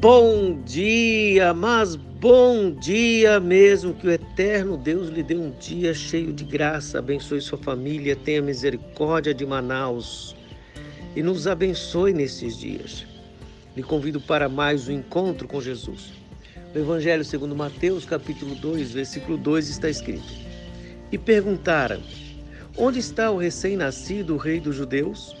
Bom 0.00 0.62
dia, 0.64 1.52
mas 1.52 1.96
bom 1.96 2.70
dia 2.70 3.40
mesmo. 3.40 3.92
Que 3.92 4.06
o 4.06 4.10
eterno 4.12 4.76
Deus 4.76 5.08
lhe 5.08 5.24
dê 5.24 5.34
um 5.34 5.50
dia 5.50 5.92
cheio 5.92 6.32
de 6.32 6.44
graça, 6.44 7.00
abençoe 7.00 7.40
sua 7.40 7.58
família, 7.58 8.14
tenha 8.14 8.40
misericórdia 8.40 9.34
de 9.34 9.44
Manaus 9.44 10.36
e 11.16 11.22
nos 11.22 11.48
abençoe 11.48 12.12
nesses 12.12 12.56
dias. 12.56 13.04
Lhe 13.76 13.82
convido 13.82 14.20
para 14.20 14.48
mais 14.48 14.86
um 14.86 14.92
encontro 14.92 15.48
com 15.48 15.60
Jesus. 15.60 16.12
No 16.72 16.80
Evangelho 16.80 17.24
segundo 17.24 17.56
Mateus, 17.56 18.04
capítulo 18.04 18.54
2, 18.54 18.92
versículo 18.92 19.36
2 19.36 19.68
está 19.68 19.90
escrito: 19.90 20.32
E 21.10 21.18
perguntaram: 21.18 22.00
Onde 22.76 23.00
está 23.00 23.32
o 23.32 23.36
recém-nascido 23.36 24.36
rei 24.36 24.60
dos 24.60 24.76
judeus? 24.76 25.34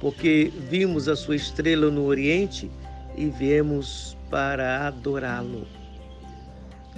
Porque 0.00 0.50
vimos 0.70 1.10
a 1.10 1.14
sua 1.14 1.36
estrela 1.36 1.90
no 1.90 2.06
oriente 2.06 2.70
e 3.16 3.26
viemos 3.28 4.16
para 4.30 4.86
adorá-lo. 4.86 5.66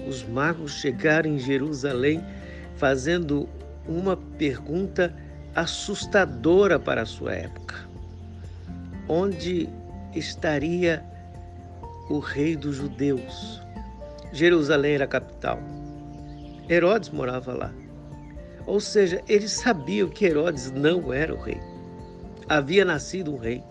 Os 0.06 0.22
magos 0.22 0.72
chegaram 0.72 1.30
em 1.30 1.38
Jerusalém 1.38 2.22
fazendo 2.76 3.48
uma 3.86 4.16
pergunta 4.16 5.14
assustadora 5.54 6.78
para 6.78 7.02
a 7.02 7.06
sua 7.06 7.34
época: 7.34 7.76
Onde 9.08 9.68
estaria 10.14 11.04
o 12.08 12.18
rei 12.18 12.56
dos 12.56 12.76
judeus? 12.76 13.62
Jerusalém 14.32 14.94
era 14.94 15.04
a 15.04 15.08
capital. 15.08 15.58
Herodes 16.68 17.10
morava 17.10 17.52
lá. 17.52 17.72
Ou 18.66 18.80
seja, 18.80 19.22
eles 19.28 19.52
sabiam 19.52 20.08
que 20.08 20.24
Herodes 20.24 20.70
não 20.72 21.12
era 21.12 21.34
o 21.34 21.40
rei. 21.40 21.60
Havia 22.48 22.84
nascido 22.84 23.32
um 23.32 23.38
rei. 23.38 23.62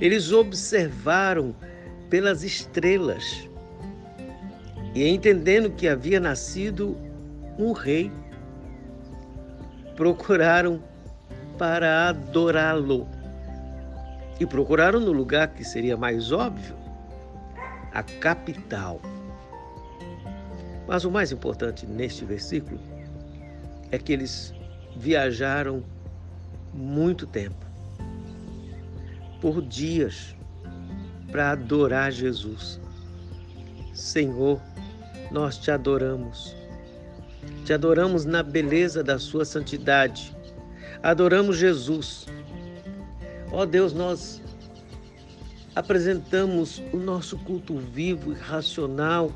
Eles 0.00 0.32
observaram 0.32 1.54
pelas 2.08 2.42
estrelas 2.42 3.48
e, 4.94 5.06
entendendo 5.06 5.70
que 5.70 5.88
havia 5.88 6.18
nascido 6.18 6.96
um 7.58 7.72
rei, 7.72 8.10
procuraram 9.94 10.82
para 11.58 12.08
adorá-lo. 12.08 13.06
E 14.38 14.46
procuraram 14.46 15.00
no 15.00 15.12
lugar 15.12 15.48
que 15.48 15.64
seria 15.64 15.96
mais 15.96 16.30
óbvio, 16.30 16.76
a 17.92 18.02
capital. 18.02 19.00
Mas 20.86 21.04
o 21.04 21.10
mais 21.10 21.32
importante 21.32 21.86
neste 21.86 22.24
versículo 22.24 22.78
é 23.90 23.98
que 23.98 24.12
eles 24.12 24.54
viajaram 24.96 25.82
muito 26.72 27.26
tempo 27.26 27.65
por 29.40 29.62
dias 29.62 30.34
para 31.30 31.52
adorar 31.52 32.12
Jesus. 32.12 32.80
Senhor, 33.92 34.60
nós 35.30 35.58
te 35.58 35.70
adoramos. 35.70 36.56
Te 37.64 37.72
adoramos 37.72 38.24
na 38.24 38.42
beleza 38.42 39.02
da 39.02 39.18
Sua 39.18 39.44
santidade. 39.44 40.34
Adoramos 41.02 41.58
Jesus. 41.58 42.26
Ó 43.52 43.64
Deus, 43.64 43.92
nós 43.92 44.42
apresentamos 45.74 46.82
o 46.92 46.96
nosso 46.96 47.36
culto 47.38 47.76
vivo 47.76 48.32
e 48.32 48.34
racional. 48.34 49.32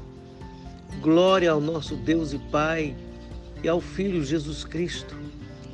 Glória 1.01 1.51
ao 1.51 1.61
nosso 1.61 1.97
Deus 1.97 2.33
e 2.33 2.39
Pai 2.39 2.97
e 3.63 3.69
ao 3.69 3.81
Filho 3.81 4.25
Jesus 4.25 4.65
Cristo. 4.65 5.17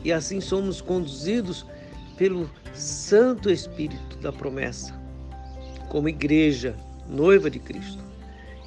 E 0.04 0.12
assim 0.12 0.40
somos 0.40 0.80
conduzidos 0.80 1.66
pelo 2.16 2.50
Santo 2.74 3.50
Espírito 3.50 4.16
da 4.18 4.32
promessa. 4.32 4.94
Como 5.88 6.08
igreja, 6.08 6.74
noiva 7.08 7.50
de 7.50 7.58
Cristo, 7.58 8.02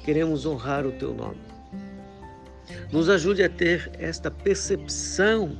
queremos 0.04 0.46
honrar 0.46 0.86
o 0.86 0.92
teu 0.92 1.12
nome. 1.12 1.40
Nos 2.92 3.08
ajude 3.08 3.42
a 3.42 3.48
ter 3.48 3.90
esta 3.98 4.30
percepção 4.30 5.56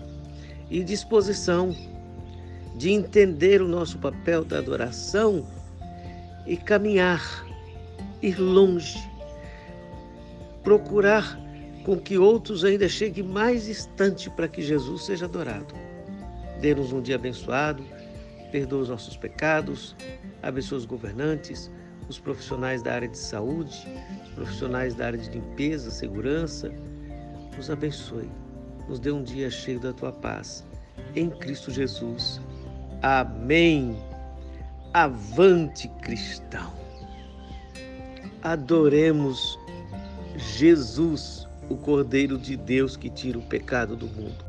e 0.70 0.82
disposição 0.82 1.74
de 2.76 2.90
entender 2.90 3.60
o 3.60 3.68
nosso 3.68 3.98
papel 3.98 4.44
da 4.44 4.58
adoração 4.58 5.46
e 6.46 6.56
caminhar, 6.56 7.44
ir 8.22 8.40
longe, 8.40 8.98
procurar 10.62 11.38
com 11.84 11.96
que 11.96 12.18
outros 12.18 12.64
ainda 12.64 12.88
cheguem 12.88 13.24
mais 13.24 13.64
distante 13.64 14.30
para 14.30 14.48
que 14.48 14.62
Jesus 14.62 15.04
seja 15.04 15.26
adorado. 15.26 15.74
Dê-nos 16.60 16.92
um 16.92 17.00
dia 17.00 17.14
abençoado, 17.14 17.82
perdoa 18.52 18.82
os 18.82 18.88
nossos 18.88 19.16
pecados, 19.16 19.96
abençoa 20.42 20.78
os 20.78 20.84
governantes, 20.84 21.70
os 22.08 22.18
profissionais 22.18 22.82
da 22.82 22.94
área 22.94 23.08
de 23.08 23.16
saúde, 23.16 23.86
os 24.24 24.30
profissionais 24.34 24.94
da 24.94 25.06
área 25.06 25.18
de 25.18 25.30
limpeza, 25.30 25.90
segurança. 25.90 26.70
Nos 27.56 27.70
abençoe, 27.70 28.28
nos 28.88 29.00
dê 29.00 29.10
um 29.10 29.22
dia 29.22 29.50
cheio 29.50 29.80
da 29.80 29.92
tua 29.92 30.12
paz. 30.12 30.66
Em 31.14 31.30
Cristo 31.30 31.70
Jesus. 31.70 32.40
Amém. 33.02 33.96
Avante, 34.92 35.88
cristão. 36.02 36.72
Adoremos 38.42 39.58
Jesus, 40.36 41.46
o 41.68 41.76
Cordeiro 41.76 42.36
de 42.36 42.56
Deus 42.56 42.96
que 42.96 43.08
tira 43.08 43.38
o 43.38 43.42
pecado 43.42 43.96
do 43.96 44.06
mundo. 44.06 44.44